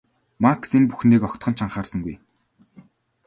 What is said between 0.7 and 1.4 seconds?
энэ бүхнийг